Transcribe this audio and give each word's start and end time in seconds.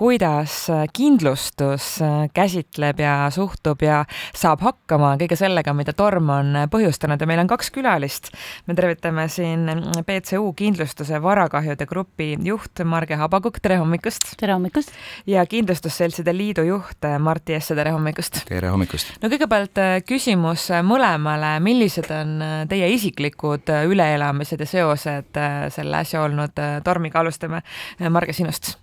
kuidas 0.00 0.54
kindlustus 0.96 1.98
käsitleb 2.34 3.00
ja 3.04 3.26
suhtub 3.30 3.82
ja 3.84 3.98
saab 4.32 4.62
hakkama 4.64 5.10
kõige 5.20 5.36
sellega, 5.36 5.74
mida 5.76 5.92
torm 5.92 6.30
on 6.32 6.56
põhjustanud 6.72 7.20
ja 7.20 7.28
meil 7.28 7.42
on 7.42 7.50
kaks 7.50 7.68
külalist. 7.74 8.30
me 8.64 8.74
tervitame 8.78 9.26
siin 9.28 9.68
BCU 10.08 10.54
kindlustuse 10.56 11.20
varakahjude 11.20 11.84
grupi 11.86 12.30
juht 12.48 12.80
Marge 12.84 13.20
Habakuk, 13.20 13.60
tere 13.60 13.76
hommikust! 13.82 14.32
tere 14.40 14.56
hommikust! 14.56 14.96
ja 15.26 15.44
Kindlustusseltside 15.46 16.32
Liidu 16.32 16.64
juht 16.64 17.04
Martti 17.18 17.60
Esse, 17.60 17.76
tere 17.76 17.92
hommikust! 17.92 18.46
tere 18.48 18.72
hommikust! 18.72 19.18
no 19.20 19.28
kõigepealt 19.28 19.84
küsimus 20.08 20.70
mõlemale, 20.80 21.58
millised 21.60 22.08
on 22.16 22.38
teie 22.72 22.88
isiklikud 22.96 23.68
üleelamised 23.92 24.64
ja 24.64 24.74
seosed 24.76 25.42
selle 25.76 26.06
äsja 26.06 26.24
olnud 26.24 26.68
tormiga, 26.88 27.20
alustame 27.20 27.60
Marge 28.08 28.32
sinust 28.32 28.78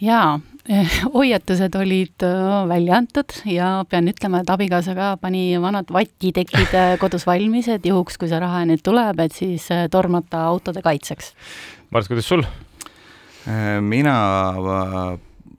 jaa, 0.00 0.40
hoiatused 1.14 1.74
olid 1.78 2.22
äh, 2.26 2.68
välja 2.68 2.96
antud 3.00 3.32
ja 3.48 3.84
pean 3.88 4.08
ütlema, 4.10 4.42
et 4.42 4.50
abikaasa 4.50 4.94
ka 4.96 5.10
pani 5.20 5.48
vanad 5.62 5.90
vatitekid 5.92 6.74
äh, 6.74 6.94
kodus 7.00 7.26
valmis, 7.26 7.68
et 7.72 7.86
juhuks, 7.86 8.18
kui 8.18 8.30
see 8.30 8.40
raha 8.42 8.64
nüüd 8.68 8.82
tuleb, 8.86 9.20
et 9.24 9.36
siis 9.36 9.68
äh, 9.74 9.86
tormata 9.92 10.46
autode 10.50 10.82
kaitseks. 10.84 11.32
Mart, 11.90 12.08
kuidas 12.10 12.28
sul? 12.28 12.46
mina 13.80 14.12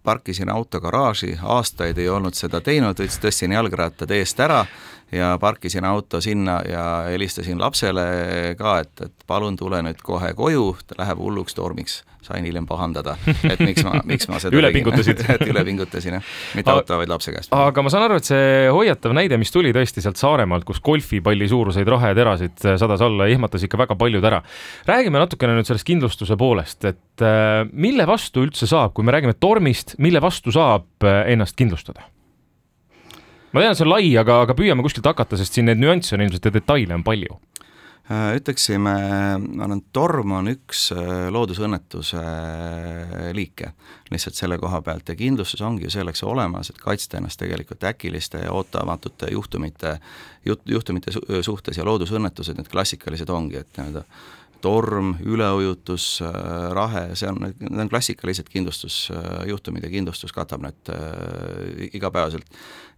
parkisin 0.03 0.50
auto 0.52 0.81
garaaži, 0.84 1.38
aastaid 1.39 2.02
ei 2.03 2.09
olnud 2.12 2.36
seda 2.36 2.59
teinud, 2.59 3.00
tõstsin 3.00 3.53
jalgrattad 3.55 4.12
eest 4.12 4.41
ära 4.44 4.66
ja 5.11 5.38
parkisin 5.39 5.85
auto 5.85 6.21
sinna 6.21 6.59
ja 6.70 6.84
helistasin 7.07 7.61
lapsele 7.61 8.55
ka, 8.59 8.79
et, 8.84 9.05
et 9.07 9.27
palun 9.27 9.55
tule 9.59 9.81
nüüd 9.85 10.02
kohe 10.03 10.33
koju, 10.38 10.70
ta 10.88 10.99
läheb 10.99 11.21
hulluks 11.23 11.55
tormiks 11.57 12.02
sain 12.27 12.45
hiljem 12.45 12.66
pahandada, 12.67 13.16
et 13.47 13.61
miks 13.63 13.85
ma, 13.88 14.02
miks 14.07 14.27
ma 14.27 14.39
seda 14.41 14.57
üle 14.59 14.71
pingutasid 14.75 15.21
et 15.35 15.45
üle 15.47 15.63
pingutasin, 15.67 16.17
jah. 16.17 16.33
mitte 16.57 16.73
auto, 16.73 16.97
vaid 16.99 17.11
lapse 17.11 17.33
käest. 17.33 17.53
aga 17.55 17.85
ma 17.85 17.93
saan 17.93 18.07
aru, 18.07 18.20
et 18.20 18.27
see 18.27 18.49
hoiatav 18.73 19.16
näide, 19.17 19.39
mis 19.39 19.53
tuli 19.53 19.72
tõesti 19.75 20.03
sealt 20.03 20.19
Saaremaalt, 20.19 20.67
kus 20.67 20.81
golfipalli 20.83 21.47
suuruseid 21.52 21.88
raheterasid 21.94 22.67
sadas 22.81 23.03
alla, 23.05 23.30
ehmatas 23.31 23.64
ikka 23.67 23.80
väga 23.86 23.97
paljud 23.99 24.27
ära. 24.27 24.42
räägime 24.89 25.23
natukene 25.23 25.55
nüüd 25.58 25.69
sellest 25.69 25.88
kindlustuse 25.88 26.38
poolest, 26.39 26.83
et 26.89 27.25
äh, 27.25 27.64
mille 27.71 28.08
vastu 28.09 28.44
üldse 28.47 28.69
saab, 28.69 28.95
kui 28.97 29.08
me 29.08 29.16
räägime 29.16 29.38
tormist, 29.39 29.95
mille 30.03 30.21
vastu 30.23 30.53
saab 30.55 31.08
äh, 31.08 31.23
ennast 31.33 31.55
kindlustada? 31.59 32.09
Ma 33.58 33.66
tean, 33.66 33.77
see 33.77 33.88
on 33.88 33.94
lai, 33.95 34.08
aga, 34.22 34.44
aga 34.45 34.53
püüame 34.58 34.86
kuskilt 34.86 35.08
hakata, 35.09 35.39
sest 35.39 35.58
siin 35.58 35.66
neid 35.72 35.81
nüansse 35.81 36.13
on 36.13 36.22
ilmselt 36.27 36.45
ja 36.45 36.53
detaile 36.53 36.94
on 36.94 37.05
palju. 37.05 37.39
Äh, 38.08 38.38
ütleksime, 38.38 38.94
ma 39.41 39.66
arvan, 39.66 39.81
torm 39.91 40.31
on 40.38 40.47
üks 40.47 40.86
äh, 40.95 41.25
loodusõnnetuse 41.33 42.22
äh, 42.22 43.25
liike. 43.36 43.73
Lihtsalt 44.14 44.38
selle 44.38 44.55
koha 44.61 44.80
pealt 44.86 45.09
ja 45.11 45.16
kindlustus 45.19 45.64
ongi 45.66 45.83
ju 45.83 45.91
selleks 45.91 46.23
olemas, 46.23 46.69
et 46.72 46.80
kaitsta 46.80 47.19
ennast 47.19 47.41
tegelikult 47.41 47.83
äkiliste 47.89 48.45
ja 48.45 48.53
ootamatute 48.55 49.33
juhtumite, 49.33 49.97
juht, 50.47 50.64
juhtumite 50.71 51.11
suhtes 51.44 51.81
ja 51.81 51.83
loodusõnnetused, 51.89 52.55
need 52.55 52.71
klassikalised 52.71 53.33
ongi, 53.33 53.66
et 53.66 53.81
nii-öelda 53.81 54.05
torm, 54.61 55.13
üleujutus, 55.25 56.22
rahe, 56.73 57.03
see 57.17 57.30
on, 57.30 57.50
need 57.59 57.81
on 57.83 57.89
klassikalised 57.91 58.50
kindlustusjuhtumid 58.52 59.86
ja 59.86 59.91
kindlustus 59.94 60.33
katab 60.36 60.64
need 60.66 60.91
äh, 60.94 61.88
igapäevaselt. 61.94 62.47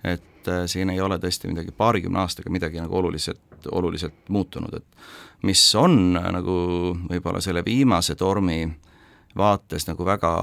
et 0.03 0.47
äh, 0.47 0.63
siin 0.71 0.89
ei 0.89 1.01
ole 1.01 1.19
tõesti 1.19 1.51
midagi 1.51 1.73
paarikümne 1.75 2.21
aastaga 2.23 2.51
midagi 2.51 2.81
nagu 2.81 2.95
oluliselt, 2.97 3.41
oluliselt 3.71 4.29
muutunud, 4.29 4.79
et 4.79 5.43
mis 5.43 5.63
on 5.75 6.13
nagu 6.13 6.59
võib-olla 7.09 7.41
selle 7.43 7.63
viimase 7.65 8.15
tormi 8.15 8.63
vaates 9.37 9.87
nagu 9.87 10.05
väga 10.05 10.33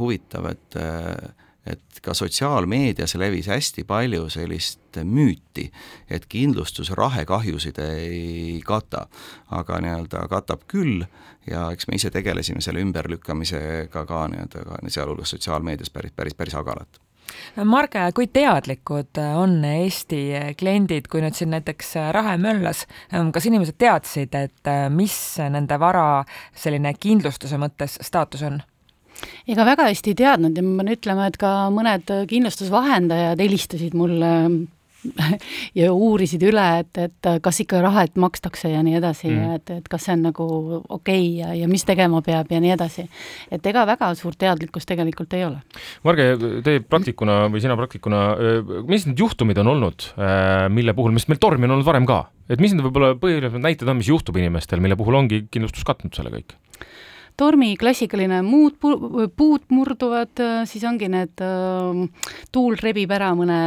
huvitav, 0.00 0.48
et 0.50 0.80
äh, 0.80 1.41
et 1.66 2.00
ka 2.02 2.14
sotsiaalmeedias 2.14 3.14
levis 3.20 3.46
hästi 3.46 3.84
palju 3.86 4.28
sellist 4.32 4.98
müüti, 5.04 5.68
et 6.10 6.26
kindlustus 6.28 6.90
rahekahjusid 6.90 7.78
ei 7.84 8.58
kata, 8.66 9.06
aga 9.50 9.78
nii-öelda 9.84 10.26
katab 10.30 10.66
küll 10.68 11.04
ja 11.50 11.68
eks 11.72 11.88
me 11.88 12.00
ise 12.00 12.10
tegelesime 12.10 12.60
selle 12.60 12.82
ümberlükkamisega 12.82 14.04
ka 14.08 14.26
nii-öelda 14.34 14.66
ka 14.66 14.82
sealhulgas 14.88 15.36
sotsiaalmeedias 15.36 15.90
päris, 15.90 16.14
päris, 16.16 16.34
päris 16.34 16.58
agaralt 16.58 17.00
Marge, 17.64 18.00
kui 18.14 18.26
teadlikud 18.32 19.18
on 19.36 19.54
Eesti 19.64 20.18
kliendid, 20.58 21.06
kui 21.08 21.22
nüüd 21.24 21.36
siin 21.36 21.52
näiteks 21.54 21.94
rahe 22.12 22.34
möllas, 22.40 22.84
kas 23.08 23.46
inimesed 23.48 23.78
teadsid, 23.80 24.34
et 24.36 24.72
mis 24.92 25.16
nende 25.52 25.78
vara 25.80 26.24
selline 26.58 26.94
kindlustuse 27.00 27.60
mõttes 27.62 27.98
staatus 28.04 28.44
on? 28.48 28.60
Ega 29.48 29.66
väga 29.68 29.88
hästi 29.90 30.14
ei 30.14 30.20
teadnud 30.22 30.58
ja 30.58 30.66
ma 30.66 30.82
pean 30.82 30.94
ütlema, 30.96 31.26
et 31.30 31.40
ka 31.40 31.52
mõned 31.74 32.14
kindlustusvahendajad 32.30 33.42
helistasid 33.42 33.98
mulle 33.98 34.32
ja 35.80 35.90
uurisid 35.92 36.42
üle, 36.46 36.64
et, 36.82 36.98
et 37.00 37.28
kas 37.42 37.60
ikka 37.64 37.80
rahet 37.84 38.18
makstakse 38.20 38.70
ja 38.72 38.82
nii 38.84 38.96
edasi 38.98 39.28
mm., 39.30 39.56
et, 39.58 39.72
et 39.80 39.88
kas 39.90 40.06
see 40.06 40.16
on 40.16 40.24
nagu 40.28 40.46
okei 40.46 40.92
okay 40.96 41.24
ja, 41.40 41.52
ja 41.62 41.70
mis 41.70 41.84
tegema 41.88 42.22
peab 42.24 42.50
ja 42.52 42.60
nii 42.62 42.74
edasi. 42.76 43.06
et 43.52 43.66
ega 43.66 43.84
väga 43.88 44.12
suurt 44.18 44.38
teadlikkust 44.40 44.88
tegelikult 44.88 45.34
ei 45.38 45.46
ole. 45.48 45.60
Marge, 46.06 46.28
teie 46.64 46.82
praktikuna 46.86 47.46
või 47.52 47.62
sina 47.64 47.76
praktikuna, 47.78 48.22
mis 48.88 49.06
need 49.08 49.22
juhtumid 49.22 49.58
on 49.62 49.72
olnud, 49.74 50.08
mille 50.72 50.96
puhul, 50.96 51.14
mis 51.14 51.28
meil 51.30 51.42
tormi 51.42 51.68
on 51.68 51.78
olnud 51.78 51.88
varem 51.88 52.08
ka, 52.08 52.24
et 52.50 52.62
mis 52.62 52.74
need 52.74 52.84
võib-olla 52.86 53.14
põhilised 53.20 53.62
näited 53.62 53.88
on, 53.88 53.98
mis 54.00 54.10
juhtub 54.10 54.38
inimestel, 54.38 54.82
mille 54.82 54.98
puhul 54.98 55.18
ongi 55.22 55.46
kindlustus 55.50 55.86
katnud 55.88 56.14
selle 56.16 56.34
kõik? 56.34 56.56
Tormi 57.38 57.74
klassikaline 57.80 58.40
muud 58.46 58.78
puud 58.80 59.68
murduvad, 59.72 60.32
äh, 60.40 60.62
siis 60.68 60.84
ongi 60.88 61.08
need, 61.12 61.42
äh, 61.42 62.32
tuul 62.52 62.76
rebib 62.80 63.12
ära 63.14 63.32
mõne 63.38 63.58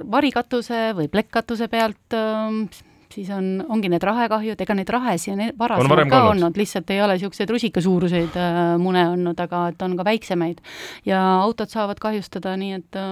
varikatuse 0.00 0.90
või 0.98 1.10
plekkkatuse 1.12 1.68
pealt, 1.72 2.16
äh, 2.16 2.82
siis 3.12 3.28
on, 3.34 3.64
ongi 3.68 3.90
need 3.92 4.02
rahekahjud, 4.02 4.60
ega 4.64 4.74
neid 4.74 4.88
rahesi 4.90 5.34
on 5.34 5.42
varasemalt 5.58 6.08
ka 6.08 6.22
olnud, 6.22 6.30
olnud, 6.30 6.56
lihtsalt 6.56 6.90
ei 6.94 7.02
ole 7.04 7.18
niisuguseid 7.18 7.50
rusikasuuruseid 7.52 8.38
mune 8.80 9.02
olnud, 9.10 9.42
aga 9.44 9.66
et 9.72 9.84
on 9.84 9.98
ka 9.98 10.06
väiksemaid. 10.08 10.62
ja 11.04 11.20
autod 11.42 11.68
saavad 11.68 12.00
kahjustada, 12.00 12.56
nii 12.56 12.72
et 12.78 13.02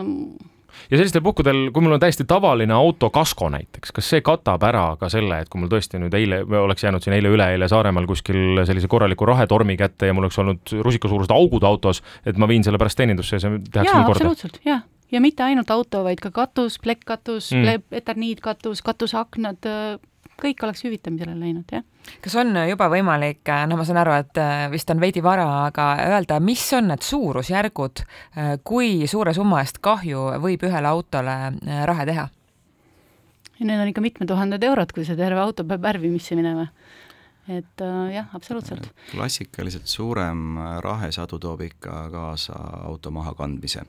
ja 0.91 0.99
sellistel 0.99 1.25
puhkudel, 1.25 1.69
kui 1.75 1.85
mul 1.85 1.97
on 1.97 2.03
täiesti 2.03 2.27
tavaline 2.29 2.75
autokasko 2.77 3.51
näiteks, 3.57 3.95
kas 3.97 4.11
see 4.15 4.25
katab 4.27 4.65
ära 4.69 4.85
ka 5.01 5.11
selle, 5.13 5.43
et 5.43 5.51
kui 5.53 5.63
mul 5.63 5.73
tõesti 5.73 6.01
nüüd 6.03 6.15
eile, 6.17 6.43
oleks 6.63 6.85
jäänud 6.87 7.05
siin 7.05 7.17
eile-üleeile 7.19 7.69
Saaremaal 7.71 8.09
kuskil 8.11 8.63
sellise 8.69 8.91
korraliku 8.91 9.29
rahetormi 9.31 9.77
kätte 9.81 10.11
ja 10.11 10.17
mul 10.17 10.29
oleks 10.29 10.39
olnud 10.43 10.77
rusikasuurused 10.87 11.35
augud 11.35 11.67
autos, 11.67 12.03
et 12.27 12.39
ma 12.41 12.49
viin 12.51 12.65
selle 12.67 12.81
pärast 12.81 13.01
teenindusse 13.01 13.37
ja 13.37 13.45
see 13.45 13.61
tehakse 13.73 13.95
mul 13.97 14.09
korda? 14.09 14.19
absoluutselt, 14.25 14.63
jah 14.67 14.87
ja 15.13 15.21
mitte 15.21 15.43
ainult 15.43 15.71
auto, 15.75 16.05
vaid 16.07 16.21
ka 16.23 16.31
katus, 16.35 16.79
plekkkatus 16.83 17.51
mm., 17.57 17.83
eterniitkatus, 17.99 18.83
katuseaknad, 18.87 19.67
kõik 20.41 20.65
oleks 20.67 20.85
hüvitamisele 20.87 21.37
läinud, 21.39 21.71
jah. 21.73 21.85
kas 22.25 22.35
on 22.41 22.55
juba 22.69 22.89
võimalik, 22.93 23.43
noh, 23.71 23.79
ma 23.79 23.87
saan 23.87 24.01
aru, 24.03 24.17
et 24.25 24.41
äh, 24.41 24.67
vist 24.73 24.91
on 24.93 25.01
veidi 25.03 25.23
vara, 25.25 25.47
aga 25.69 25.93
öelda, 26.09 26.41
mis 26.45 26.65
on 26.77 26.91
need 26.91 27.05
suurusjärgud, 27.07 28.05
äh, 28.37 28.53
kui 28.65 29.07
suure 29.11 29.35
summa 29.37 29.63
eest 29.65 29.83
kahju 29.85 30.27
võib 30.43 30.67
ühele 30.69 30.91
autole 30.91 31.37
äh, 31.53 31.83
rahe 31.91 32.09
teha? 32.09 32.29
Need 33.61 33.77
on 33.77 33.91
ikka 33.91 34.01
mitmed 34.01 34.29
tuhanded 34.31 34.63
eurod, 34.65 34.93
kui 34.97 35.05
see 35.05 35.19
terve 35.19 35.41
auto 35.43 35.67
peab 35.69 35.83
värvimisse 35.85 36.37
minema 36.39 36.71
et 37.51 37.83
äh, 37.83 38.13
jah, 38.15 38.29
absoluutselt. 38.35 38.91
klassikaliselt 39.11 39.87
suurem 39.91 40.59
rahesadu 40.85 41.39
toob 41.43 41.65
ikka 41.67 42.09
kaasa 42.13 42.55
auto 42.87 43.11
mahakandmise. 43.11 43.83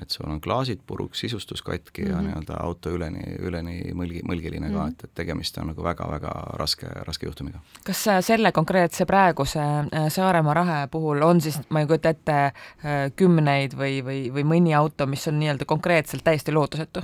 et 0.00 0.10
sul 0.10 0.28
on 0.28 0.40
klaasid 0.40 0.80
puruks, 0.86 1.20
sisustus 1.20 1.62
katki 1.62 2.02
mm 2.02 2.08
-hmm. 2.08 2.10
ja 2.10 2.16
mhm. 2.16 2.26
nii-öelda 2.26 2.56
auto 2.60 2.90
üleni, 2.90 3.36
üleni 3.38 3.80
mõlgi, 3.94 4.20
mõlgiline 4.28 4.68
mm 4.68 4.74
-hmm. 4.74 4.76
ka, 4.76 4.82
mhm. 4.82 4.88
et, 4.88 5.04
et 5.04 5.14
tegemist 5.14 5.58
on 5.58 5.66
nagu 5.66 5.82
väga-väga 5.82 6.32
raske, 6.54 6.86
raske 6.86 7.26
juhtumiga. 7.26 7.58
kas 7.84 8.08
äh, 8.08 8.20
selle 8.20 8.52
konkreetse 8.52 9.06
praeguse 9.06 9.60
äh, 9.60 10.08
Saaremaa 10.08 10.54
rahe 10.54 10.86
puhul 10.86 11.22
on 11.22 11.40
siis, 11.40 11.60
ma 11.68 11.80
ei 11.80 11.86
kujuta 11.86 12.08
ette, 12.08 12.32
äh, 12.32 13.12
kümneid 13.16 13.72
või, 13.74 14.04
või, 14.04 14.32
või 14.34 14.44
mõni 14.44 14.74
auto, 14.76 15.06
mis 15.06 15.28
on 15.28 15.38
nii-öelda 15.38 15.64
konkreetselt 15.64 16.24
täiesti 16.24 16.52
lootusetu? 16.52 17.00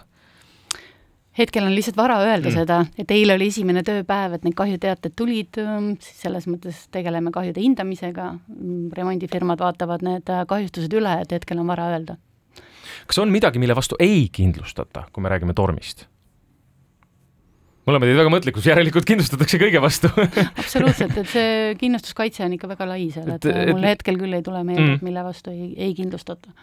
Hetkel 1.39 1.67
on 1.67 1.75
lihtsalt 1.75 1.97
vara 1.97 2.19
öelda 2.25 2.51
mm. 2.51 2.57
seda, 2.57 2.79
et 2.99 3.15
eile 3.15 3.37
oli 3.39 3.49
esimene 3.53 3.83
tööpäev, 3.87 4.37
et 4.37 4.45
need 4.47 4.57
kahjuteated 4.59 5.17
tulid, 5.17 5.61
ähm, 5.63 5.93
siis 6.03 6.21
selles 6.27 6.49
mõttes 6.51 6.87
tegeleme 6.95 7.33
kahjude 7.35 7.63
hindamisega, 7.63 8.29
remondifirmad 8.99 9.63
vaatavad 9.65 10.05
need 10.07 10.33
äh, 10.33 10.45
kahjustused 10.49 10.93
üle, 10.99 11.17
et 11.25 11.33
hetkel 11.39 11.63
on 11.63 11.73
vara 11.73 11.91
öelda. 11.95 12.19
kas 13.07 13.19
on 13.19 13.33
midagi, 13.33 13.59
mille 13.59 13.77
vastu 13.77 13.97
ei 14.01 14.29
kindlustata, 14.33 15.07
kui 15.13 15.25
me 15.25 15.33
räägime 15.33 15.55
tormist? 15.55 16.07
Oleme 17.91 18.07
teid 18.07 18.19
väga 18.19 18.31
mõtlikuks, 18.31 18.67
järelikult 18.71 19.07
kindlustatakse 19.09 19.59
kõige 19.61 19.81
vastu 19.83 20.11
absoluutselt, 20.63 21.17
et 21.19 21.31
see 21.33 21.75
kindlustuskaitse 21.81 22.45
on 22.47 22.55
ikka 22.57 22.71
väga 22.71 22.87
lai 22.89 23.09
seal, 23.15 23.33
et 23.35 23.49
mul 23.73 23.87
hetkel 23.87 24.21
küll 24.21 24.39
ei 24.39 24.45
tule 24.47 24.63
meelde 24.67 24.85
mm., 24.85 25.01
et 25.01 25.07
mille 25.07 25.25
vastu 25.27 25.51
ei, 25.55 25.73
ei 25.89 25.97
kindlustata. 25.99 26.55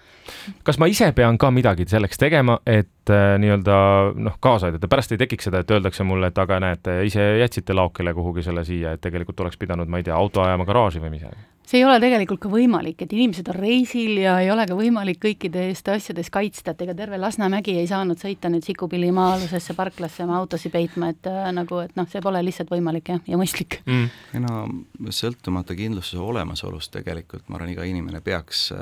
kas 0.68 0.80
ma 0.80 0.88
ise 0.92 1.12
pean 1.18 1.38
ka 1.42 1.52
midagi 1.52 1.88
selleks 1.92 2.22
tegema, 2.22 2.60
et 2.66 3.12
äh, 3.12 3.36
nii-öelda 3.42 3.78
noh, 4.16 4.40
kaasa 4.40 4.70
aidata, 4.70 4.92
pärast 4.92 5.16
ei 5.16 5.22
tekiks 5.22 5.50
seda, 5.50 5.64
et 5.64 5.76
öeldakse 5.76 6.08
mulle, 6.08 6.32
et 6.32 6.44
aga 6.46 6.62
näete, 6.64 7.02
ise 7.10 7.26
jätsite 7.44 7.76
laokile 7.76 8.16
kuhugi 8.16 8.46
selle 8.46 8.64
siia, 8.68 8.96
et 8.96 9.04
tegelikult 9.04 9.44
oleks 9.44 9.60
pidanud, 9.60 9.92
ma 9.92 10.00
ei 10.00 10.08
tea, 10.08 10.16
auto 10.16 10.46
ajama 10.46 10.68
garaaži 10.70 11.04
või 11.04 11.18
mis? 11.18 11.28
See 11.70 11.78
ei 11.78 11.86
ole 11.86 12.00
tegelikult 12.02 12.42
ka 12.42 12.50
võimalik, 12.50 13.04
et 13.04 13.12
inimesed 13.14 13.50
on 13.52 13.58
reisil 13.60 14.18
ja 14.24 14.40
ei 14.42 14.50
ole 14.50 14.66
ka 14.70 14.78
võimalik 14.78 15.20
kõikide 15.22 15.68
eest 15.70 15.90
asjades 15.94 16.32
kaitsta, 16.34 16.74
et 16.74 16.82
ega 16.86 16.96
terve 16.98 17.20
Lasnamägi 17.22 17.76
ei 17.78 17.86
saanud 17.90 18.18
sõita 18.22 18.50
nüüd 18.50 18.66
Sikupilli 18.66 19.12
maa-alusesse 19.14 19.76
parklasse 19.78 20.26
oma 20.26 20.40
autosid 20.40 20.74
peitma, 20.74 21.12
et 21.14 21.30
äh, 21.30 21.50
nagu, 21.54 21.84
et 21.86 21.94
noh, 22.00 22.10
see 22.10 22.24
pole 22.26 22.42
lihtsalt 22.48 22.74
võimalik 22.74 23.14
jah, 23.14 23.22
ja 23.30 23.38
mõistlik. 23.38 23.82
Mm.. 23.86 24.10
ei 24.34 24.42
no 24.42 25.14
sõltumata 25.14 25.78
kindlustuse 25.78 26.24
olemasolust 26.26 26.94
tegelikult 26.96 27.46
ma 27.50 27.60
arvan, 27.60 27.76
iga 27.76 27.86
inimene 27.86 28.24
peaks 28.26 28.70
äh, 28.74 28.80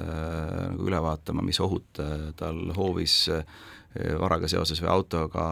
nagu 0.72 0.88
üle 0.88 1.04
vaatama, 1.04 1.44
mis 1.44 1.60
ohud 1.64 2.04
äh, 2.04 2.30
tal 2.40 2.70
hoovis 2.78 3.26
äh, 3.36 3.44
varaga 4.20 4.48
seoses 4.48 4.80
või 4.84 4.92
autoga 4.94 5.44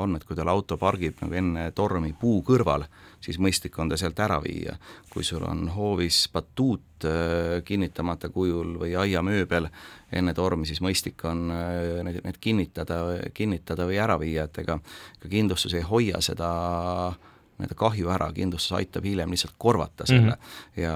on, 0.00 0.16
et 0.16 0.24
kui 0.24 0.36
tal 0.38 0.50
auto 0.50 0.78
pargib 0.80 1.20
nagu 1.22 1.34
enne 1.36 1.70
tormi 1.76 2.14
puu 2.16 2.40
kõrval, 2.46 2.86
siis 3.26 3.40
mõistlik 3.42 3.76
on 3.82 3.90
ta 3.90 3.98
sealt 3.98 4.20
ära 4.22 4.38
viia. 4.42 4.76
kui 5.10 5.24
sul 5.24 5.42
on 5.42 5.68
hoovis 5.74 6.26
batuut 6.32 7.04
äh, 7.04 7.62
kinnitamata 7.64 8.28
kujul 8.28 8.76
või 8.80 8.94
aiamööbel 8.96 9.68
enne 10.12 10.34
tormi, 10.34 10.66
siis 10.66 10.80
mõistlik 10.84 11.24
on 11.24 11.50
äh, 11.50 12.02
need, 12.06 12.20
need 12.24 12.40
kinnitada, 12.40 13.00
kinnitada 13.34 13.86
või 13.88 13.98
ära 14.02 14.18
viia, 14.22 14.44
et 14.44 14.58
ega 14.62 14.78
ka 15.22 15.28
kindlustus 15.28 15.74
ei 15.74 15.82
hoia 15.86 16.20
seda 16.20 16.50
nii-öelda 17.56 17.78
kahju 17.78 18.12
ära, 18.12 18.30
kindlustus 18.36 18.76
aitab 18.78 19.04
hiljem 19.08 19.32
lihtsalt 19.32 19.54
korvata 19.58 20.06
selle 20.06 20.20
mm 20.20 20.30
-hmm. 20.30 20.82
ja 20.82 20.94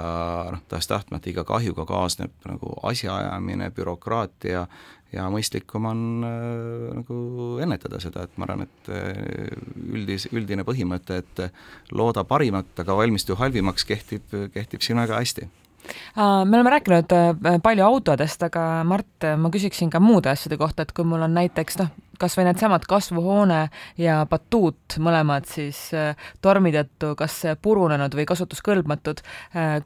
noh, 0.52 0.62
tahes-tahtmata 0.68 1.30
iga 1.30 1.44
kahjuga 1.44 1.86
kaasneb 1.86 2.32
nagu 2.46 2.74
asjaajamine, 2.82 3.70
bürokraatia 3.70 4.66
ja 5.12 5.26
mõistlikum 5.32 5.86
on 5.90 6.02
äh, 6.26 6.96
nagu 7.00 7.20
ennetada 7.62 8.00
seda, 8.02 8.26
et 8.26 8.36
ma 8.38 8.46
arvan, 8.46 8.66
et 8.66 8.90
äh, 8.94 9.22
üldis, 9.92 10.28
üldine 10.32 10.64
põhimõte, 10.66 11.22
et 11.24 11.42
looda 11.92 12.24
parimat, 12.24 12.70
aga 12.78 12.96
valmistu 12.96 13.36
halvimaks, 13.40 13.86
kehtib, 13.88 14.36
kehtib 14.54 14.86
siin 14.86 15.00
väga 15.02 15.22
hästi 15.22 15.48
me 16.16 16.56
oleme 16.56 16.70
rääkinud 16.70 17.12
äh, 17.16 17.56
palju 17.62 17.84
autodest, 17.84 18.42
aga 18.42 18.84
Mart, 18.84 19.26
ma 19.36 19.50
küsiksin 19.50 19.90
ka 19.90 20.00
muude 20.00 20.30
asjade 20.30 20.58
kohta, 20.60 20.84
et 20.84 20.92
kui 20.92 21.04
mul 21.08 21.24
on 21.24 21.34
näiteks 21.34 21.80
noh, 21.80 21.88
kas 22.20 22.36
või 22.38 22.46
needsamad 22.48 22.84
kasvuhoone 22.88 23.60
ja 24.00 24.20
batuut, 24.30 24.98
mõlemad 25.02 25.48
siis 25.50 25.88
tormi 26.44 26.72
tõttu 26.74 27.14
kas 27.18 27.40
purunenud 27.62 28.14
või 28.16 28.26
kasutuskõlbmatud, 28.28 29.24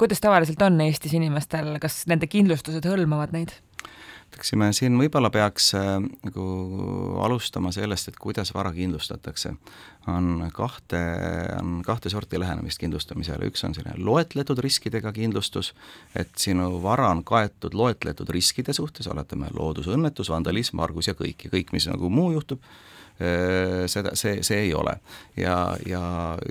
kuidas 0.01 0.23
tavaliselt 0.25 0.63
on 0.67 0.81
Eestis 0.85 1.15
inimestel, 1.17 1.77
kas 1.83 2.03
nende 2.11 2.31
kindlustused 2.31 2.87
hõlmavad 2.91 3.35
neid? 3.37 3.55
Ütleksime, 4.35 4.73
siin 4.75 4.97
võib-olla 4.99 5.31
peaks 5.31 5.69
äh, 5.79 5.97
nagu 6.27 6.45
alustama 7.23 7.71
sellest, 7.75 8.11
et 8.11 8.17
kuidas 8.21 8.51
vara 8.55 8.73
kindlustatakse. 8.75 9.55
on 10.07 10.51
kahte, 10.53 10.99
on 11.63 11.83
kahte 11.83 12.11
sorti 12.13 12.37
lähenemist 12.41 12.79
kindlustamisele, 12.79 13.47
üks 13.49 13.65
on 13.65 13.75
selline 13.75 13.95
loetletud 14.05 14.59
riskidega 14.61 15.13
kindlustus, 15.13 15.73
et 16.15 16.35
sinu 16.37 16.83
vara 16.83 17.09
on 17.09 17.23
kaetud 17.25 17.75
loetletud 17.75 18.29
riskide 18.29 18.73
suhtes, 18.73 19.07
oletame 19.09 19.49
loodusõnnetus, 19.55 20.29
vandalism, 20.29 20.77
vargus 20.77 21.09
ja 21.09 21.15
kõik 21.15 21.47
ja 21.47 21.51
kõik, 21.55 21.73
mis 21.73 21.89
nagu 21.89 22.11
muu 22.11 22.35
juhtub, 22.35 22.61
äh, 23.17 23.87
seda, 23.87 24.13
see, 24.15 24.43
see 24.43 24.67
ei 24.67 24.75
ole. 24.75 24.99
ja, 25.37 25.77
ja 25.87 26.03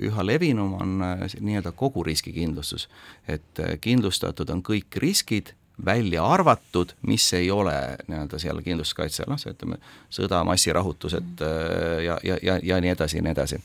üha 0.02 0.26
levinum 0.26 0.74
on 0.80 1.02
äh, 1.02 1.28
nii-öelda 1.38 1.72
kogu 1.76 2.02
riskikindlustus, 2.02 2.88
et 3.28 3.62
kindlustatud 3.80 4.50
on 4.50 4.64
kõik 4.66 4.96
riskid 4.96 5.54
välja 5.86 6.24
arvatud, 6.26 6.92
mis 7.02 7.26
ei 7.34 7.50
ole 7.50 7.74
nii-öelda 8.06 8.38
seal 8.38 8.60
kindlustuskaitse, 8.62 9.26
noh, 9.26 9.38
see 9.40 9.54
ütleme, 9.54 9.80
sõda, 10.12 10.44
massirahutused 10.46 11.42
äh, 11.42 12.04
ja, 12.04 12.18
ja, 12.22 12.38
ja, 12.42 12.58
ja 12.62 12.78
nii 12.82 12.92
edasi 12.94 13.18
ja 13.18 13.24
nii 13.26 13.34
edasi. 13.34 13.58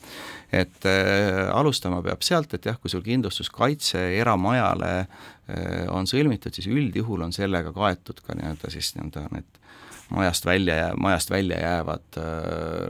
et 0.52 0.88
äh, 0.90 1.46
alustama 1.54 2.02
peab 2.02 2.26
sealt, 2.26 2.54
et 2.54 2.66
jah, 2.66 2.78
kui 2.82 2.90
sul 2.90 3.04
kindlustuskaitse 3.06 4.02
eramajale 4.18 4.92
äh, 4.98 5.86
on 5.94 6.10
sõlmitud, 6.10 6.54
siis 6.56 6.66
üldjuhul 6.66 7.22
on 7.28 7.32
sellega 7.36 7.72
kaetud 7.76 8.24
ka 8.26 8.34
nii-öelda 8.38 8.74
siis 8.74 8.94
nii-öelda 8.98 9.28
need 9.36 9.60
majast 10.10 10.46
välja 10.46 10.90
majast 10.98 11.30
välja 11.30 11.60
jäävad 11.60 12.18
äh, 12.18 12.24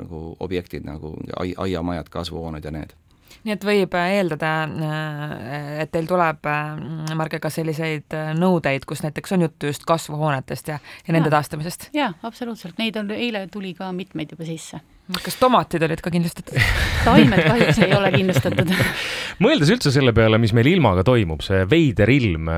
nagu 0.00 0.36
objektid 0.40 0.88
nagu 0.88 1.14
ai-, 1.36 1.54
aiamajad, 1.56 2.08
kasvuhooned 2.08 2.64
ja 2.64 2.72
need 2.72 2.96
nii 3.44 3.54
et 3.54 3.64
võib 3.66 3.96
äh, 3.98 4.14
eeldada, 4.18 4.52
äh, 4.66 5.66
et 5.84 5.92
teil 5.94 6.08
tuleb, 6.10 6.46
äh, 6.50 7.14
Marge, 7.18 7.40
ka 7.42 7.50
selliseid 7.52 8.16
nõudeid, 8.38 8.86
kus 8.88 9.04
näiteks 9.06 9.36
on 9.36 9.46
juttu 9.46 9.70
just 9.70 9.86
kasvuhoonetest 9.88 10.72
ja, 10.72 10.78
ja 11.06 11.16
nende 11.16 11.30
ja. 11.30 11.38
taastamisest? 11.38 11.90
jaa, 11.96 12.12
absoluutselt, 12.26 12.78
neid 12.80 12.98
on, 13.00 13.12
eile 13.16 13.46
tuli 13.52 13.74
ka 13.78 13.90
mitmeid 13.96 14.34
juba 14.34 14.48
sisse. 14.48 14.82
kas 15.24 15.40
tomatid 15.40 15.82
olid 15.82 16.02
ka 16.04 16.12
kindlustatud 16.14 16.60
taimed 17.08 17.42
kahjuks 17.46 17.80
ei 17.82 17.96
ole 17.96 18.12
kindlustatud 18.14 18.70
mõeldes 19.44 19.72
üldse 19.74 19.94
selle 19.94 20.14
peale, 20.16 20.38
mis 20.42 20.54
meil 20.56 20.70
ilmaga 20.74 21.04
toimub, 21.06 21.42
see 21.46 21.64
veider 21.70 22.12
ilm, 22.12 22.52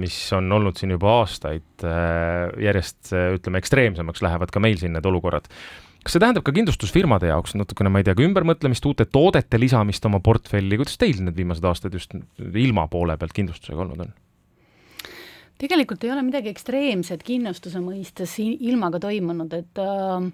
mis 0.00 0.20
on 0.36 0.50
olnud 0.58 0.76
siin 0.76 0.96
juba 0.96 1.20
aastaid, 1.22 1.86
järjest 2.62 3.14
ütleme, 3.14 3.62
ekstreemsemaks 3.62 4.24
lähevad 4.26 4.52
ka 4.52 4.62
meil 4.62 4.80
siin 4.80 4.96
need 4.96 5.06
olukorrad 5.08 5.48
kas 6.06 6.14
see 6.14 6.22
tähendab 6.22 6.44
ka 6.46 6.54
kindlustusfirmade 6.54 7.32
jaoks 7.32 7.56
natukene, 7.58 7.90
ma 7.90 7.98
ei 7.98 8.06
tea, 8.06 8.14
ka 8.14 8.22
ümbermõtlemist, 8.22 8.84
uute 8.86 9.08
toodete 9.10 9.58
lisamist 9.58 10.04
oma 10.06 10.20
portfelli, 10.22 10.78
kuidas 10.78 10.94
teil 11.00 11.18
need 11.26 11.34
viimased 11.34 11.66
aastad 11.66 11.96
just 11.98 12.14
ilma 12.38 12.86
poole 12.92 13.18
pealt 13.18 13.34
kindlustusega 13.34 13.82
olnud 13.82 14.06
on? 14.06 14.14
tegelikult 15.58 16.04
ei 16.04 16.12
ole 16.12 16.22
midagi 16.22 16.50
ekstreemset 16.52 17.22
kindlustuse 17.26 17.80
mõistes 17.80 18.36
ilmaga 18.44 19.00
toimunud, 19.02 19.54
et 19.56 19.80
äh, 19.80 20.28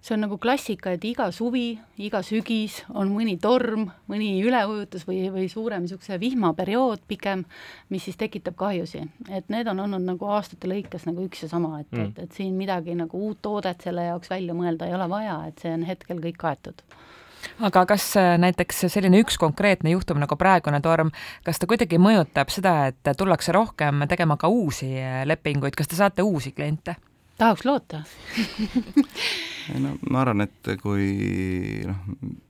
see 0.00 0.14
on 0.14 0.22
nagu 0.24 0.38
klassika, 0.38 0.92
et 0.94 1.04
iga 1.04 1.28
suvi, 1.34 1.72
iga 1.98 2.20
sügis 2.24 2.78
on 2.94 3.10
mõni 3.12 3.34
torm, 3.42 3.88
mõni 4.10 4.30
üleujutus 4.46 5.04
või, 5.08 5.24
või 5.34 5.48
suurem 5.50 5.84
niisuguse 5.84 6.20
vihmaperiood 6.20 7.02
pikem, 7.10 7.44
mis 7.90 8.06
siis 8.06 8.16
tekitab 8.20 8.56
kahjusi. 8.58 9.02
et 9.28 9.50
need 9.50 9.68
on 9.68 9.80
olnud 9.86 10.06
nagu 10.06 10.30
aastate 10.38 10.70
lõikes 10.70 11.06
nagu 11.08 11.26
üks 11.26 11.42
ja 11.42 11.50
sama, 11.50 11.80
et 11.80 11.92
mm., 11.92 12.06
et, 12.06 12.22
et 12.24 12.40
siin 12.40 12.54
midagi 12.54 12.94
nagu 12.98 13.18
uut 13.28 13.42
toodet 13.42 13.82
selle 13.84 14.06
jaoks 14.08 14.30
välja 14.30 14.54
mõelda 14.54 14.86
ei 14.86 14.94
ole 14.94 15.08
vaja, 15.10 15.40
et 15.48 15.58
see 15.64 15.74
on 15.74 15.86
hetkel 15.88 16.22
kõik 16.22 16.38
kaetud 16.38 16.86
aga 17.62 17.84
kas 17.86 18.06
äh, 18.18 18.36
näiteks 18.40 18.86
selline 18.92 19.20
üks 19.22 19.38
konkreetne 19.40 19.92
juhtum 19.94 20.18
nagu 20.22 20.36
praegune 20.38 20.80
torm, 20.84 21.12
kas 21.46 21.58
ta 21.58 21.68
kuidagi 21.70 22.00
mõjutab 22.02 22.50
seda, 22.54 22.74
et 22.92 23.12
tullakse 23.18 23.54
rohkem 23.54 24.06
tegema 24.10 24.38
ka 24.40 24.50
uusi 24.50 24.90
äh, 24.98 25.22
lepinguid, 25.28 25.76
kas 25.78 25.90
te 25.90 25.98
saate 25.98 26.26
uusi 26.26 26.52
kliente? 26.52 26.96
tahaks 27.38 27.62
loota 27.64 28.02
ei 29.74 29.80
no 29.82 29.94
ma 30.10 30.22
arvan, 30.22 30.44
et 30.46 30.70
kui 30.82 31.08
noh, 31.86 32.04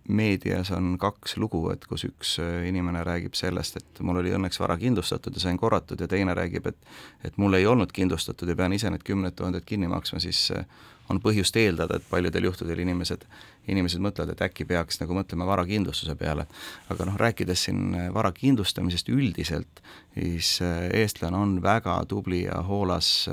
meedias 0.09 0.71
on 0.75 0.97
kaks 1.01 1.37
lugu, 1.37 1.63
et 1.73 1.85
kus 1.89 2.07
üks 2.09 2.37
äh, 2.43 2.67
inimene 2.69 3.03
räägib 3.07 3.37
sellest, 3.39 3.81
et 3.81 4.03
mul 4.05 4.23
oli 4.23 4.33
õnneks 4.35 4.61
vara 4.61 4.79
kindlustatud 4.81 5.37
ja 5.37 5.45
sain 5.45 5.59
korratud 5.61 6.01
ja 6.01 6.09
teine 6.09 6.35
räägib, 6.37 6.71
et 6.71 6.79
et 7.25 7.37
mul 7.37 7.59
ei 7.59 7.67
olnud 7.67 7.93
kindlustatud 7.93 8.49
ja 8.49 8.57
pean 8.57 8.73
ise 8.73 8.91
need 8.91 9.05
kümned 9.05 9.37
tuhanded 9.37 9.67
kinni 9.69 9.91
maksma, 9.91 10.21
siis 10.23 10.49
äh, 10.57 10.65
on 11.09 11.21
põhjust 11.25 11.57
eeldada, 11.57 11.97
et 11.97 12.09
paljudel 12.11 12.45
juhtudel 12.51 12.83
inimesed, 12.85 13.25
inimesed 13.69 14.01
mõtlevad, 14.05 14.35
et 14.35 14.43
äkki 14.45 14.67
peaks 14.69 15.01
nagu 15.01 15.17
mõtlema 15.17 15.47
varakindlustuse 15.49 16.17
peale. 16.21 16.47
aga 16.89 17.09
noh, 17.09 17.17
rääkides 17.21 17.65
siin 17.69 17.95
äh, 17.95 18.09
vara 18.15 18.33
kindlustamisest 18.33 19.09
üldiselt, 19.13 19.83
siis 20.15 20.59
eestlane 20.63 21.37
on 21.37 21.59
väga 21.63 22.01
tubli 22.09 22.43
ja 22.45 22.63
hoolas 22.67 23.29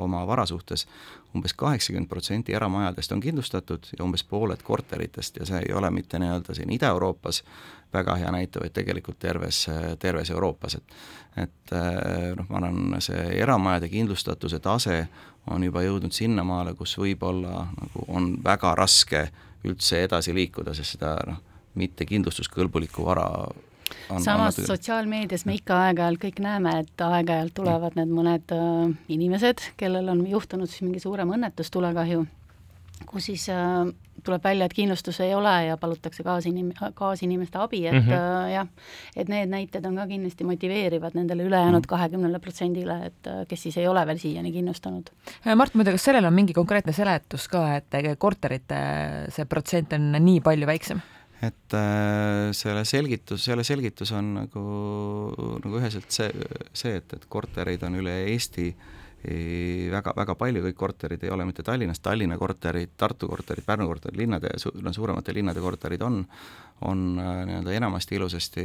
oma 0.00 0.22
vara 0.26 0.46
suhtes, 0.46 0.86
umbes 1.36 1.54
kaheksakümmend 1.54 2.08
protsenti 2.08 2.54
eramajadest 2.54 3.12
on 3.12 3.20
kindlustatud 3.20 3.86
ja 3.98 4.04
umbes 4.04 4.24
pooled 4.24 4.62
korteritest 4.62 5.36
ja 5.36 5.46
see 5.46 5.62
ei 5.68 5.74
ole 5.74 5.90
mitte 5.90 6.18
nii-öelda 6.18 6.54
siin 6.54 6.72
Ida-Euroopas 6.74 7.42
väga 7.92 8.14
hea 8.14 8.30
näite, 8.30 8.60
vaid 8.60 8.74
tegelikult 8.74 9.18
terves, 9.18 9.66
terves 9.98 10.30
Euroopas, 10.30 10.74
et 10.74 10.94
et 11.36 11.72
eh, 11.72 12.32
noh, 12.36 12.46
ma 12.50 12.58
arvan, 12.58 12.96
see 13.02 13.20
eramajade 13.38 13.88
kindlustatuse 13.90 14.58
tase 14.62 15.04
on 15.50 15.62
juba 15.64 15.84
jõudnud 15.84 16.14
sinnamaale, 16.14 16.74
kus 16.78 16.96
võib-olla 16.98 17.64
nagu 17.70 18.06
on 18.08 18.32
väga 18.44 18.74
raske 18.78 19.28
üldse 19.64 20.02
edasi 20.06 20.34
liikuda, 20.34 20.74
sest 20.74 20.98
seda 20.98 21.14
noh, 21.28 21.38
mitte 21.78 22.06
kindlustuskõlbulikku 22.08 23.04
vara 23.06 23.28
samas 24.08 24.56
natuke... 24.56 24.66
sotsiaalmeedias 24.66 25.46
me 25.46 25.56
ikka 25.58 25.78
aeg-ajalt 25.86 26.22
kõik 26.24 26.42
näeme, 26.44 26.74
et 26.84 27.06
aeg-ajalt 27.06 27.54
tulevad 27.54 27.96
need 27.98 28.12
mõned 28.12 28.54
äh, 28.56 28.92
inimesed, 29.08 29.64
kellel 29.80 30.12
on 30.12 30.26
juhtunud 30.28 30.70
siis 30.70 30.84
mingi 30.86 31.02
suurem 31.02 31.32
õnnetus, 31.36 31.72
tulekahju, 31.74 32.26
kus 33.10 33.30
siis 33.30 33.48
äh, 33.52 33.90
tuleb 34.24 34.44
välja, 34.44 34.66
et 34.66 34.74
kindlustus 34.74 35.20
ei 35.24 35.34
ole 35.34 35.52
ja 35.66 35.76
palutakse 35.80 36.24
kaasinimi-, 36.26 36.92
kaasinimeste 36.94 37.58
abi, 37.58 37.86
et 37.86 37.94
mm 37.94 38.00
-hmm. 38.00 38.46
äh, 38.46 38.52
jah, 38.52 38.68
et 39.16 39.28
need 39.28 39.48
näited 39.48 39.84
on 39.84 39.96
ka 39.96 40.06
kindlasti 40.06 40.44
motiveerivad 40.44 41.14
nendele 41.14 41.42
ülejäänud 41.42 41.80
mhm. 41.80 41.88
kahekümnele 41.88 42.38
protsendile, 42.38 43.06
et 43.06 43.26
äh, 43.26 43.46
kes 43.48 43.62
siis 43.62 43.76
ei 43.76 43.88
ole 43.88 44.06
veel 44.06 44.18
siiani 44.18 44.52
kindlustanud. 44.52 45.10
Äh, 45.46 45.54
Mart, 45.56 45.74
muide, 45.74 45.90
kas 45.90 46.04
sellel 46.04 46.24
on 46.24 46.34
mingi 46.34 46.52
konkreetne 46.52 46.92
seletus 46.92 47.48
ka, 47.48 47.76
et 47.76 48.18
korterite 48.18 48.76
see 49.28 49.44
protsent 49.44 49.92
on 49.92 50.12
nii 50.12 50.40
palju 50.40 50.66
väiksem? 50.66 51.00
Et 51.40 51.74
äh, 51.76 52.50
selle 52.56 52.84
selgitus, 52.84 53.44
selle 53.48 53.64
selgitus 53.64 54.12
on 54.16 54.34
nagu, 54.42 54.64
nagu 55.64 55.80
üheselt 55.80 56.12
see, 56.12 56.28
see, 56.76 56.98
et, 57.00 57.14
et 57.16 57.28
kortereid 57.32 57.84
on 57.88 57.96
üle 58.02 58.16
Eesti 58.32 58.68
väga, 59.22 60.14
väga 60.16 60.34
palju, 60.38 60.62
kõik 60.64 60.76
korterid 60.78 61.24
ei 61.24 61.30
ole 61.32 61.44
mitte 61.44 61.62
Tallinnas, 61.62 62.00
Tallinna 62.00 62.38
korterid, 62.40 62.94
Tartu 62.96 63.28
korterid, 63.28 63.64
Pärnu 63.66 63.86
korterid, 63.86 64.16
linnade, 64.16 64.54
no 64.80 64.92
suuremate 64.96 65.34
linnade 65.36 65.60
korterid 65.60 66.02
on, 66.02 66.22
on 66.88 67.02
äh, 67.20 67.42
nii-öelda 67.50 67.74
enamasti 67.76 68.16
ilusasti, 68.16 68.64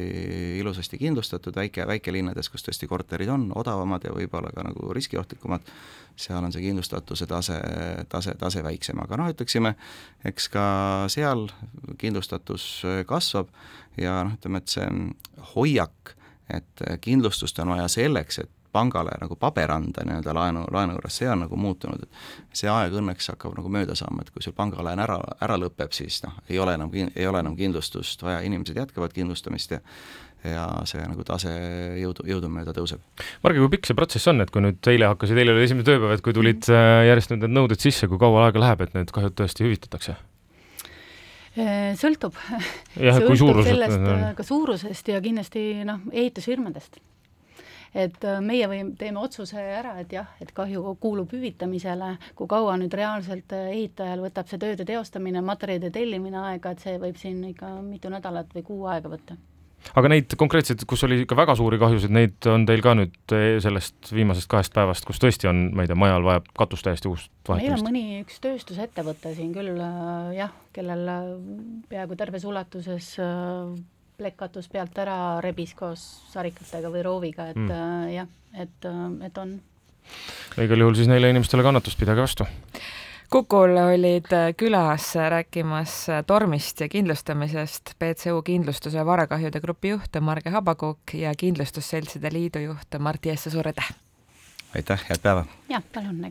ilusasti 0.62 0.98
kindlustatud, 1.02 1.56
väike, 1.56 1.88
väikelinnades, 1.88 2.50
kus 2.50 2.64
tõesti 2.64 2.88
korterid 2.88 3.30
on 3.34 3.50
odavamad 3.56 4.08
ja 4.08 4.16
võib-olla 4.16 4.54
ka 4.56 4.64
nagu 4.64 4.94
riskiohtlikumad, 4.96 5.68
seal 6.16 6.44
on 6.44 6.56
see 6.56 6.64
kindlustatuse 6.64 7.28
tase, 7.28 7.60
tase, 8.10 8.38
tase 8.40 8.64
väiksem, 8.64 9.02
aga 9.04 9.20
noh, 9.20 9.32
ütleksime, 9.36 9.76
eks 10.24 10.48
ka 10.54 10.68
seal 11.12 11.50
kindlustatus 12.00 12.86
kasvab 13.10 13.52
ja 14.00 14.22
noh, 14.24 14.40
ütleme, 14.40 14.64
et 14.64 14.72
see 14.72 14.88
hoiak, 15.56 16.16
et 16.48 16.88
kindlustust 17.04 17.60
on 17.60 17.76
vaja 17.76 17.90
selleks, 17.92 18.46
et 18.46 18.54
pangale 18.76 19.16
nagu 19.22 19.38
paber 19.40 19.72
anda 19.76 20.04
nii-öelda 20.08 20.36
laenu, 20.36 20.66
laenu 20.76 20.98
juures, 20.98 21.22
see 21.22 21.32
on 21.32 21.46
nagu 21.46 21.60
muutunud, 21.60 22.04
et 22.04 22.62
see 22.62 22.72
aeg 22.72 22.96
õnneks 23.00 23.32
hakkab 23.34 23.56
nagu 23.58 23.72
mööda 23.72 23.96
saama, 23.98 24.26
et 24.26 24.34
kui 24.36 24.44
sul 24.44 24.56
pangalaen 24.58 25.02
ära, 25.04 25.18
ära 25.46 25.58
lõpeb, 25.62 25.96
siis 25.96 26.22
noh, 26.26 26.36
ei 26.50 26.60
ole 26.62 26.76
enam, 26.78 26.94
ei 26.94 27.28
ole 27.30 27.42
enam 27.44 27.58
kindlustust 27.60 28.24
vaja, 28.26 28.44
inimesed 28.46 28.78
jätkavad 28.84 29.16
kindlustamist 29.16 29.78
ja 29.78 29.84
ja 30.46 30.66
see 30.86 31.02
nagu 31.02 31.24
tase 31.26 31.52
jõudu, 32.00 32.26
jõudumööda 32.30 32.74
tõuseb. 32.76 33.02
Marge, 33.42 33.62
kui 33.62 33.72
pikk 33.76 33.90
see 33.90 33.98
protsess 33.98 34.30
on, 34.32 34.44
et 34.44 34.52
kui 34.54 34.64
nüüd 34.64 34.90
eile 34.92 35.10
hakkasid, 35.10 35.40
eile 35.42 35.56
oli 35.56 35.66
esimene 35.66 35.88
tööpäev, 35.88 36.16
et 36.18 36.24
kui 36.26 36.36
tulid 36.38 36.70
äh, 36.70 37.02
järjest 37.10 37.34
nüüd 37.34 37.46
need 37.46 37.56
nõuded 37.56 37.82
sisse, 37.82 38.10
kui 38.12 38.22
kaua 38.22 38.46
aega 38.48 38.62
läheb, 38.62 38.86
et 38.86 38.96
need 38.98 39.14
kahjud 39.16 39.36
tõesti 39.40 39.66
hüvitatakse? 39.66 40.18
Äh, 41.56 41.96
sõltub. 42.00 42.38
jah, 43.00 43.20
kui 43.24 43.40
suuruselt? 43.40 43.72
sellest 43.72 44.08
äh, 44.12 44.30
ka 44.38 44.46
suurusest 44.46 45.14
ja 45.14 45.22
kindlasti 45.24 45.68
noh, 45.88 46.04
ehitusfirmadest 46.14 47.00
et 47.96 48.28
äh, 48.28 48.42
meie 48.44 48.68
või 48.72 48.82
teeme 49.00 49.24
otsuse 49.24 49.62
ära, 49.80 49.96
et 50.04 50.14
jah, 50.14 50.30
et 50.44 50.52
kahju 50.56 50.96
kuulub 51.02 51.32
hüvitamisele, 51.34 52.16
kui 52.36 52.50
kaua 52.52 52.76
nüüd 52.82 52.94
reaalselt 52.94 53.56
äh, 53.56 53.72
ehitajal 53.74 54.24
võtab 54.28 54.52
see 54.52 54.62
tööde 54.62 54.88
teostamine, 54.88 55.44
materjalide 55.46 55.94
tellimine 55.96 56.42
aega, 56.44 56.76
et 56.76 56.84
see 56.84 57.00
võib 57.02 57.20
siin 57.22 57.44
ikka 57.54 57.78
mitu 57.86 58.12
nädalat 58.14 58.52
või 58.56 58.66
kuu 58.68 58.88
aega 58.92 59.12
võtta 59.12 59.40
aga 59.94 60.10
neid 60.10 60.34
konkreetselt, 60.40 60.82
kus 60.90 61.04
oli 61.06 61.20
ikka 61.24 61.38
väga 61.38 61.56
suuri 61.60 61.78
kahjusid, 61.82 62.14
neid 62.16 62.48
on 62.50 62.66
teil 62.66 62.82
ka 62.82 62.96
nüüd 62.98 63.36
eh, 63.36 63.58
sellest 63.64 64.10
viimasest 64.16 64.50
kahest 64.50 64.74
päevast, 64.74 65.06
kus 65.06 65.22
tõesti 65.22 65.50
on, 65.52 65.68
ma 65.76 65.86
ei 65.86 65.92
tea, 65.92 66.00
majal 66.00 66.26
vajab 66.26 66.48
katus 66.58 66.86
täiesti 66.86 67.12
uust 67.12 67.30
vahetamist? 67.48 67.70
meil 67.70 67.78
on 67.78 67.90
mõni 67.90 68.24
üks 68.24 68.40
tööstusettevõte 68.44 69.36
siin 69.38 69.52
küll 69.56 69.76
äh, 69.78 70.32
jah, 70.40 70.56
kellel 70.76 71.12
peaaegu 71.92 72.18
terves 72.18 72.48
ulatuses 72.50 73.14
plekkatus 74.18 74.68
pealt 74.72 74.98
ära 75.02 75.18
rebis 75.44 75.74
koos 75.78 76.04
sarikatega 76.34 76.92
või 76.92 77.06
rooviga, 77.06 77.50
et 77.54 77.62
mm. 77.62 77.72
äh, 77.72 78.14
jah, 78.16 78.30
et, 78.54 78.90
äh, 78.90 79.08
et 79.28 79.42
on. 79.42 79.58
igal 80.64 80.86
juhul 80.86 80.96
siis 80.98 81.12
neile 81.12 81.34
inimestele 81.34 81.66
kannatust, 81.66 82.00
pidage 82.00 82.24
vastu. 82.24 82.48
Kukul 83.30 83.74
olid 83.82 84.32
äh, 84.34 84.54
külas 84.58 85.16
rääkimas 85.16 86.10
äh, 86.10 86.24
tormist 86.28 86.82
ja 86.82 86.88
kindlustamisest 86.90 87.96
BCU 88.00 88.42
kindlustuse 88.46 89.06
varakahjude 89.06 89.62
grupi 89.62 89.96
juht 89.96 90.20
Marge 90.22 90.54
Habakuk 90.54 91.14
ja 91.14 91.34
Kindlustusseltside 91.38 92.34
Liidu 92.34 92.62
juht 92.62 93.00
Martti 93.00 93.30
Jesse, 93.30 93.50
suur 93.50 93.68
aitäh! 93.68 93.90
aitäh, 94.76 95.06
head 95.10 95.24
päeva! 95.24 95.46
jah, 95.70 95.84
palun! 95.94 96.22